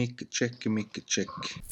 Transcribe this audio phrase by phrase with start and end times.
[0.00, 1.62] Mikki tsekki, mikki tsekki.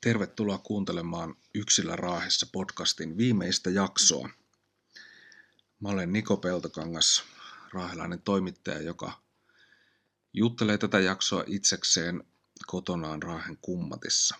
[0.00, 4.28] Tervetuloa kuuntelemaan Yksillä Raahessa podcastin viimeistä jaksoa.
[5.80, 7.24] Mä olen Niko Peltokangas,
[7.72, 9.20] raahelainen toimittaja, joka
[10.32, 12.24] juttelee tätä jaksoa itsekseen
[12.66, 14.36] kotonaan Raahen kummatissa.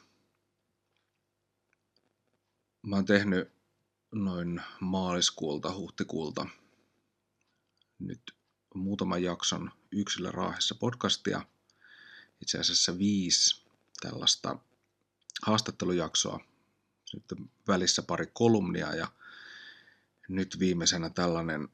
[2.83, 3.53] Mä oon tehnyt
[4.13, 6.47] noin maaliskuulta, huhtikuulta
[7.99, 8.35] nyt
[8.75, 11.43] muutaman jakson Yksilö Raahessa podcastia.
[12.41, 13.66] Itse asiassa viisi
[14.01, 14.59] tällaista
[15.43, 16.41] haastattelujaksoa.
[17.05, 19.09] Sitten välissä pari kolumnia ja
[20.29, 21.69] nyt viimeisenä tällainen,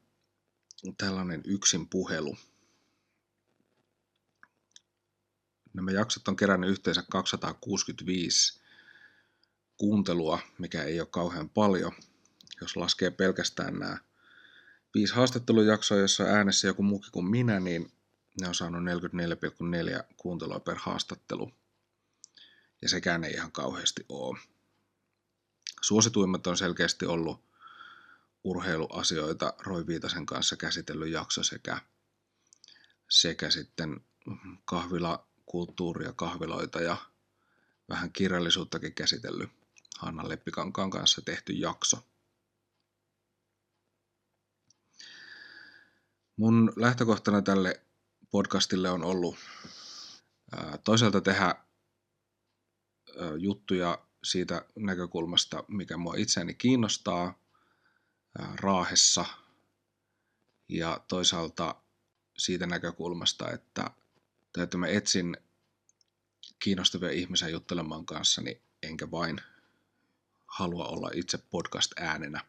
[0.97, 2.37] tällainen yksin puhelu.
[5.73, 8.61] Nämä jaksot on kerännyt yhteensä 265
[9.77, 11.91] kuuntelua, mikä ei ole kauhean paljon.
[12.61, 13.97] Jos laskee pelkästään nämä
[14.93, 17.91] viisi haastattelujaksoa, jossa äänessä joku muukin kuin minä, niin
[18.41, 18.81] ne on saanut
[19.99, 21.51] 44,4 kuuntelua per haastattelu.
[22.81, 24.39] Ja sekään ei ihan kauheasti ole.
[25.81, 27.43] Suosituimmat on selkeästi ollut
[28.43, 31.81] urheiluasioita Roy Viitasen kanssa käsitellyt jakso sekä,
[33.09, 34.01] sekä sitten
[34.65, 36.97] kahvila, kulttuuria, kahviloita ja
[37.89, 39.49] vähän kirjallisuuttakin käsitellyt
[39.97, 41.97] Hanna Leppikankaan kanssa tehty jakso.
[46.43, 47.81] Mun lähtökohtana tälle
[48.31, 49.35] podcastille on ollut
[50.83, 51.55] toisaalta tehdä
[53.37, 57.39] juttuja siitä näkökulmasta, mikä mua itseäni kiinnostaa
[58.55, 59.25] Raahessa
[60.69, 61.75] ja toisaalta
[62.37, 63.91] siitä näkökulmasta, että,
[64.57, 65.37] että mä etsin
[66.59, 69.41] kiinnostavia ihmisiä juttelemaan kanssani, enkä vain
[70.47, 72.45] halua olla itse podcast-äänenä.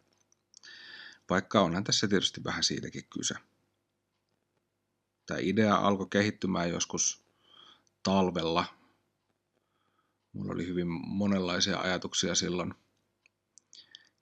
[1.30, 3.34] Vaikka onhan tässä tietysti vähän siitäkin kyse.
[5.26, 7.24] Tämä idea alkoi kehittymään joskus
[8.02, 8.64] talvella.
[10.32, 12.74] Mulla oli hyvin monenlaisia ajatuksia silloin.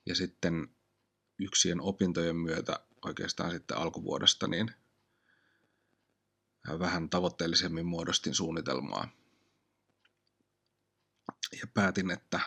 [0.06, 0.68] Ja sitten
[1.38, 4.70] yksien opintojen myötä oikeastaan sitten alkuvuodesta niin
[6.78, 9.08] vähän tavoitteellisemmin muodostin suunnitelmaa.
[11.60, 12.40] Ja päätin, että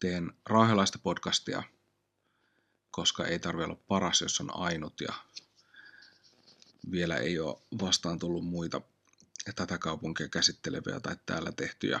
[0.00, 1.62] teen raahelaista podcastia,
[2.90, 5.14] koska ei tarvitse olla paras, jos on ainut ja
[6.90, 8.80] vielä ei ole vastaan tullut muita
[9.54, 12.00] tätä kaupunkia käsitteleviä tai täällä tehtyjä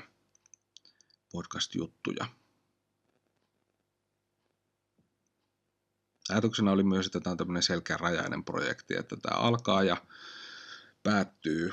[1.32, 2.26] podcast-juttuja.
[6.28, 9.96] Ajatuksena oli myös, että tämä on tämmöinen selkeärajainen projekti, että tämä alkaa ja
[11.02, 11.72] päättyy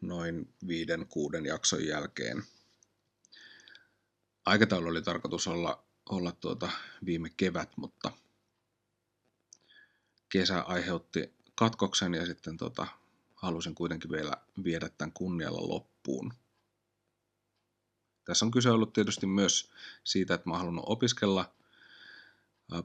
[0.00, 2.42] noin viiden, kuuden jakson jälkeen.
[4.46, 6.70] Aikataulu oli tarkoitus olla, olla tuota
[7.04, 8.12] viime kevät, mutta
[10.28, 12.86] kesä aiheutti katkoksen ja sitten tota,
[13.34, 14.32] halusin kuitenkin vielä
[14.64, 16.32] viedä tämän kunnialla loppuun.
[18.24, 19.70] Tässä on kyse ollut tietysti myös
[20.04, 21.54] siitä, että mä oon halunnut opiskella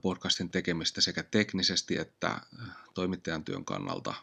[0.01, 2.41] podcastin tekemistä sekä teknisesti että
[2.93, 4.13] toimittajan työn kannalta.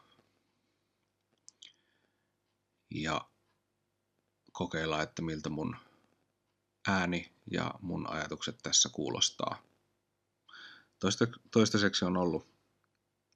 [2.91, 3.28] Ja
[4.53, 5.77] kokeilla, että miltä mun
[6.88, 9.62] ääni ja mun ajatukset tässä kuulostaa.
[11.50, 12.47] toistaiseksi on ollut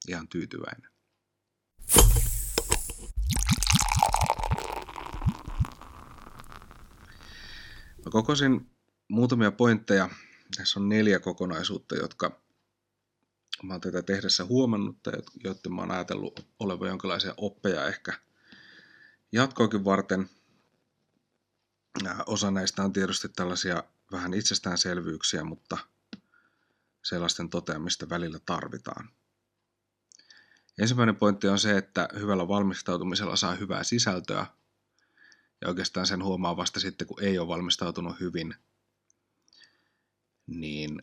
[0.09, 0.94] ihan tyytyväinen.
[8.05, 8.71] Mä kokosin
[9.09, 10.09] muutamia pointteja.
[10.57, 12.41] Tässä on neljä kokonaisuutta, jotka
[13.63, 15.13] mä oon tätä tehdessä huomannut, tai
[15.45, 18.13] joiden mä oon ajatellut olevan jonkinlaisia oppeja ehkä
[19.33, 20.31] jatkoakin varten.
[22.27, 25.79] Osa näistä on tietysti tällaisia vähän itsestäänselvyyksiä, mutta
[27.03, 29.09] sellaisten toteamista välillä tarvitaan.
[30.79, 34.47] Ensimmäinen pointti on se, että hyvällä valmistautumisella saa hyvää sisältöä.
[35.61, 38.55] Ja oikeastaan sen huomaa vasta sitten, kun ei ole valmistautunut hyvin,
[40.47, 41.03] niin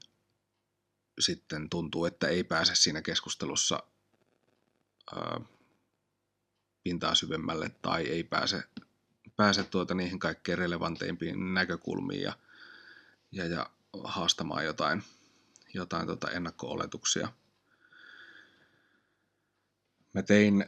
[1.20, 3.84] sitten tuntuu, että ei pääse siinä keskustelussa
[5.16, 5.42] ää,
[6.84, 8.64] pintaa syvemmälle tai ei pääse,
[9.36, 12.34] pääse tuota niihin kaikkein relevanteimpiin näkökulmiin ja,
[13.32, 13.70] ja, ja
[14.04, 15.04] haastamaan jotain,
[15.74, 17.32] jotain tota ennakko-oletuksia–
[20.14, 20.66] Mä tein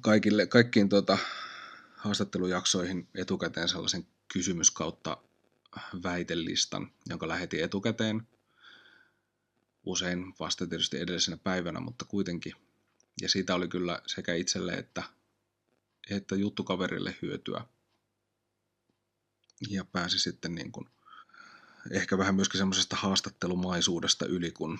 [0.00, 1.18] kaikille, kaikkiin tuota,
[1.96, 5.22] haastattelujaksoihin etukäteen sellaisen kysymys kautta
[6.02, 8.28] väitelistan, jonka lähetin etukäteen.
[9.84, 12.52] Usein vasta tietysti edellisenä päivänä, mutta kuitenkin.
[13.20, 15.02] Ja siitä oli kyllä sekä itselle että,
[16.10, 17.64] että juttukaverille hyötyä.
[19.68, 20.88] Ja pääsi sitten niin kuin,
[21.90, 24.78] ehkä vähän myöskin semmoisesta haastattelumaisuudesta yli, kun,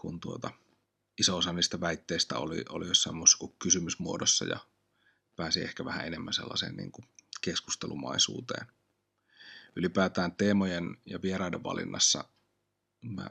[0.00, 0.50] kun tuota,
[1.18, 4.58] iso osa niistä väitteistä oli, oli jossain muussa kuin kysymysmuodossa ja
[5.36, 7.06] pääsi ehkä vähän enemmän sellaiseen niin kuin
[7.40, 8.66] keskustelumaisuuteen.
[9.76, 12.24] Ylipäätään teemojen ja vieraiden valinnassa
[13.02, 13.30] mä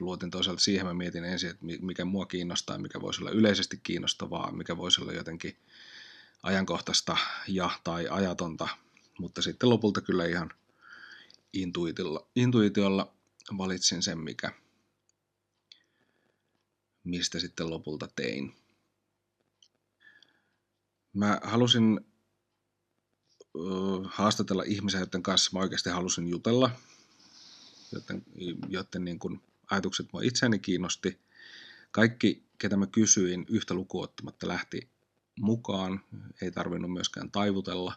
[0.00, 4.52] luotin toisaalta siihen, mä mietin ensin, että mikä mua kiinnostaa, mikä voisi olla yleisesti kiinnostavaa,
[4.52, 5.56] mikä voisi olla jotenkin
[6.42, 7.16] ajankohtaista
[7.48, 8.68] ja tai ajatonta,
[9.18, 10.50] mutta sitten lopulta kyllä ihan
[11.52, 13.12] intuitiolla, intuitiolla
[13.58, 14.52] valitsin sen, mikä,
[17.04, 18.54] mistä sitten lopulta tein.
[21.12, 22.00] Mä halusin
[24.04, 26.70] haastatella ihmisiä, joiden kanssa mä oikeasti halusin jutella,
[27.92, 28.24] joten,
[28.68, 31.20] joten niin kuin ajatukset mua itseäni kiinnosti.
[31.90, 34.88] Kaikki, ketä mä kysyin, yhtä lukuottamatta lähti
[35.40, 36.00] mukaan.
[36.42, 37.94] Ei tarvinnut myöskään taivutella.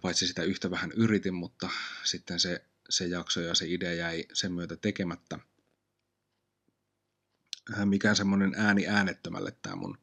[0.00, 1.70] Paitsi sitä yhtä vähän yritin, mutta
[2.04, 5.38] sitten se, se jakso ja se idea jäi sen myötä tekemättä.
[7.84, 9.98] Mikään semmoinen ääni äänettömälle tämä mun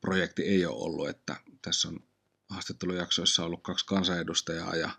[0.00, 2.00] projekti ei ole ollut, että tässä on
[2.48, 4.90] haastattelujaksoissa ollut kaksi kansanedustajaa ja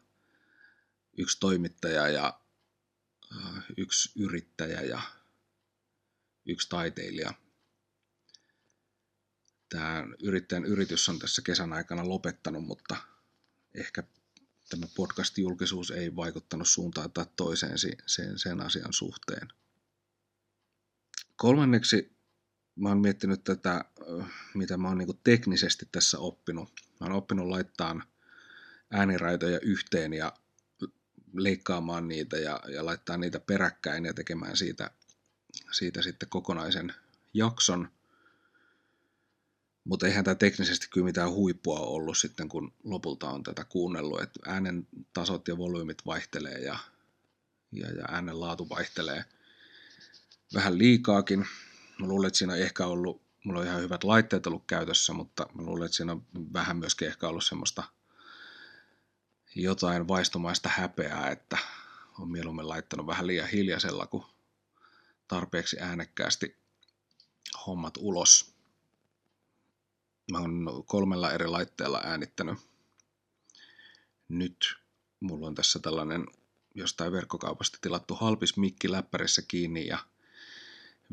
[1.18, 2.40] yksi toimittaja ja
[3.78, 5.02] yksi yrittäjä ja
[6.46, 7.34] yksi taiteilija.
[9.70, 12.96] Tämä yrittäjän yritys on tässä kesän aikana lopettanut, mutta
[13.76, 14.04] ehkä
[14.70, 19.48] tämä podcast-julkisuus ei vaikuttanut suuntaan tai toiseen sen, sen asian suhteen.
[21.42, 22.18] Kolmanneksi
[22.76, 23.86] mä oon miettinyt tätä,
[24.54, 26.72] mitä mä oon niin teknisesti tässä oppinut.
[27.00, 28.02] Mä oon oppinut laittaa
[28.92, 30.34] ääniraitoja yhteen ja
[31.34, 34.92] leikkaamaan niitä ja, ja laittaa niitä peräkkäin ja tekemään siitä,
[35.72, 36.94] siitä sitten kokonaisen
[37.34, 37.90] jakson.
[39.84, 44.40] Mutta eihän tämä teknisesti kyllä mitään huippua ollut sitten, kun lopulta on tätä kuunnellut, että
[44.48, 46.80] äänen tasot ja volyymit vaihtelee ja,
[47.72, 49.26] ja, ja äänen laatu vaihtelee
[50.54, 51.40] vähän liikaakin.
[52.00, 55.46] Mä luulen, että siinä on ehkä ollut, mulla on ihan hyvät laitteet ollut käytössä, mutta
[55.54, 57.84] mä luulen, että siinä on vähän myöskin ehkä ollut semmoista–
[59.56, 61.58] jotain vaistomaista häpeää, että
[62.20, 64.24] on mieluummin laittanut vähän liian hiljaisella kuin
[65.28, 66.58] tarpeeksi äänekkäästi
[67.68, 68.56] hommat ulos.
[70.32, 72.60] Mä oon kolmella eri laitteella äänittänyt.
[74.28, 74.76] Nyt
[75.20, 76.26] mulla on tässä tällainen
[76.76, 80.00] jostain verkkokaupasta tilattu halpis mikki läppärissä kiinni ja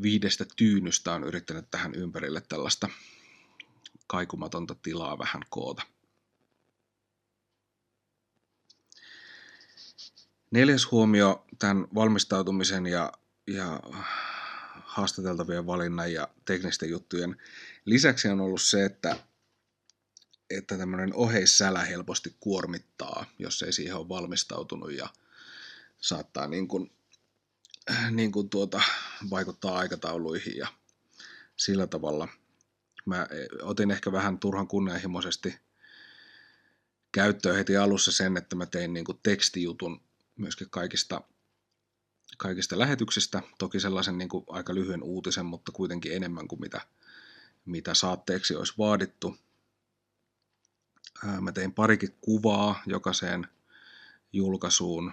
[0.01, 2.89] viidestä tyynystä on yrittänyt tähän ympärille tällaista
[4.07, 5.83] kaikumatonta tilaa vähän koota.
[10.51, 13.11] Neljäs huomio tämän valmistautumisen ja,
[13.47, 13.79] ja
[14.83, 17.37] haastateltavien valinnan ja teknisten juttujen
[17.85, 19.15] lisäksi on ollut se, että,
[20.49, 25.09] että tämmöinen oheissälä helposti kuormittaa, jos ei siihen ole valmistautunut ja
[25.99, 26.91] saattaa niin kuin,
[28.11, 28.81] niin kuin tuota,
[29.29, 30.67] vaikuttaa aikatauluihin ja
[31.55, 32.27] sillä tavalla.
[33.05, 33.27] Mä
[33.61, 35.55] otin ehkä vähän turhan kunnianhimoisesti
[37.11, 40.01] käyttöön heti alussa sen, että mä tein niin kuin tekstijutun
[40.35, 41.21] myöskin kaikista,
[42.37, 43.41] kaikista lähetyksistä.
[43.57, 46.81] Toki sellaisen niin kuin aika lyhyen uutisen, mutta kuitenkin enemmän kuin mitä,
[47.65, 49.37] mitä saatteeksi olisi vaadittu.
[51.41, 53.47] Mä tein parikin kuvaa jokaiseen
[54.33, 55.11] julkaisuun.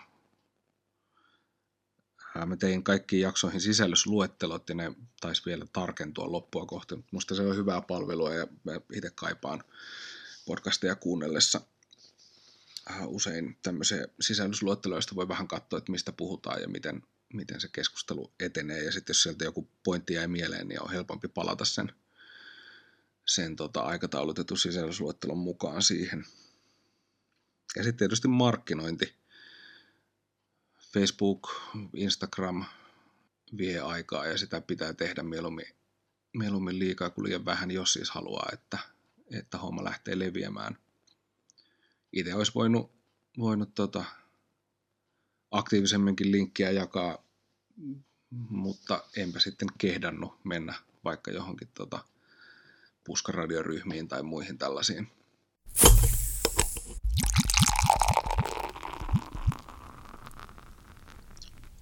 [2.44, 6.95] Mä tein kaikkiin jaksoihin sisällysluettelot ja ne taisi vielä tarkentua loppua kohti.
[7.11, 8.47] Musta se on hyvää palvelua ja
[8.93, 9.64] itse kaipaan
[10.47, 11.61] podcasteja kuunnellessa
[13.07, 17.02] usein tämmöisiä sisällysluetteloista voi vähän katsoa, että mistä puhutaan ja miten,
[17.33, 18.85] miten se keskustelu etenee.
[18.85, 21.93] Ja sitten jos sieltä joku pointti jäi mieleen, niin on helpompi palata sen,
[23.26, 26.25] sen tota, aikataulutetun sisällysluettelon mukaan siihen.
[27.76, 29.14] Ja sitten tietysti markkinointi.
[30.99, 31.50] Facebook,
[31.95, 32.65] Instagram
[33.59, 35.67] vie aikaa ja sitä pitää tehdä mieluummin,
[36.33, 38.79] mieluummin liikaa kuin liian vähän, jos siis haluaa, että,
[39.31, 40.79] että homma lähtee leviämään–
[42.17, 42.93] itse olisi voinut,
[43.38, 44.05] voinut tota,
[45.50, 47.25] aktiivisemminkin linkkiä jakaa,
[48.49, 50.75] mutta enpä sitten kehdannut mennä
[51.05, 52.05] vaikka johonkin tota,
[53.05, 55.09] puskaradioryhmiin tai muihin tällaisiin.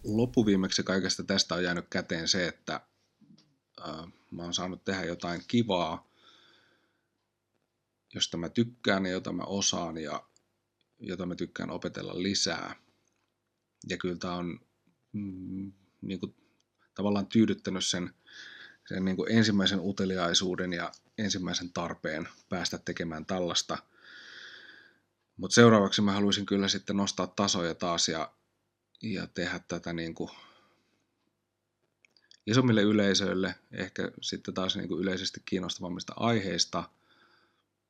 [0.05, 2.81] Loppuviimeksi kaikesta tästä on jäänyt käteen se, että
[3.89, 6.09] äh, mä oon saanut tehdä jotain kivaa,
[8.15, 10.25] josta mä tykkään ja jota mä osaan ja
[10.99, 12.77] jota mä tykkään opetella lisää.
[13.89, 14.61] Ja kyllä tämä on
[15.13, 16.35] mm, niin kuin,
[16.95, 18.15] tavallaan tyydyttänyt sen,
[18.89, 23.79] sen niin kuin ensimmäisen uteliaisuuden ja ensimmäisen tarpeen päästä tekemään tällaista.
[25.37, 28.33] Mutta seuraavaksi mä haluaisin kyllä sitten nostaa tasoja taas ja,
[29.13, 30.31] ja tehdä tätä niin kuin
[32.47, 36.91] isommille yleisöille, ehkä sitten taas niin kuin yleisesti kiinnostavammista aiheista,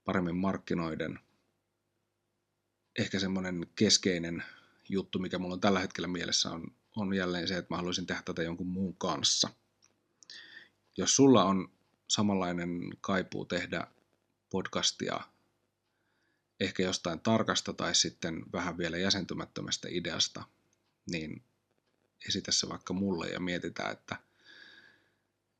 [0.05, 1.19] paremmin markkinoiden.
[2.99, 4.45] Ehkä semmoinen keskeinen
[4.89, 6.65] juttu, mikä mulla on tällä hetkellä mielessä, on,
[6.97, 9.49] on jälleen se, että mä haluaisin tehdä tätä jonkun muun kanssa.
[10.97, 11.73] Jos sulla on
[12.09, 13.87] samanlainen kaipuu tehdä
[14.51, 15.21] podcastia
[16.61, 20.45] ehkä jostain tarkasta tai sitten vähän vielä jäsentymättömästä ideasta,
[21.11, 21.45] niin
[22.29, 24.17] esitä se vaikka mulle ja mietitään, että,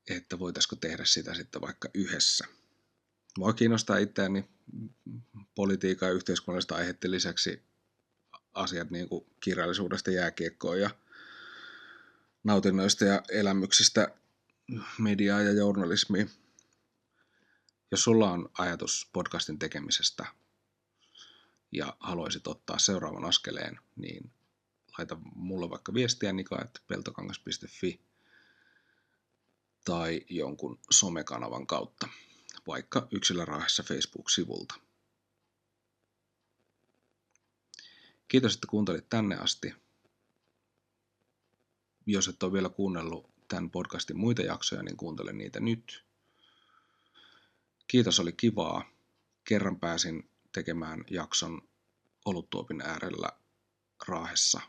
[0.09, 2.45] että voitaisiko tehdä sitä sitten vaikka yhdessä.
[3.37, 4.49] Mua kiinnostaa itseäni
[5.55, 7.63] politiikan ja yhteiskunnallista aiheiden lisäksi
[8.53, 10.89] asiat niin kuin kirjallisuudesta jääkiekkoon ja
[12.43, 14.07] nautinnoista ja elämyksistä
[14.99, 16.25] mediaa ja journalismia.
[17.91, 20.25] Jos sulla on ajatus podcastin tekemisestä
[21.71, 24.31] ja haluaisit ottaa seuraavan askeleen, niin
[24.97, 28.01] laita mulle vaikka viestiä nika.peltokangas.fi
[29.85, 32.07] tai jonkun somekanavan kautta,
[32.67, 34.75] vaikka yksilöraahessa Facebook-sivulta.
[38.27, 39.73] Kiitos, että kuuntelit tänne asti.
[42.05, 46.05] Jos et ole vielä kuunnellut tämän podcastin muita jaksoja, niin kuuntele niitä nyt.
[47.87, 48.85] Kiitos, oli kivaa.
[49.43, 51.61] Kerran pääsin tekemään jakson
[52.25, 53.29] oluttuopin äärellä
[54.07, 54.61] Raahessa.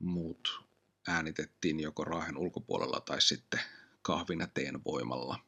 [0.00, 0.64] Muut
[1.08, 3.60] äänitettiin joko Raahen ulkopuolella tai sitten
[4.02, 5.38] kahvina teen voimalla.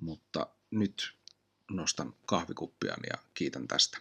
[0.00, 1.16] Mutta nyt
[1.70, 3.98] nostan kahvikuppiani ja kiitän tästä.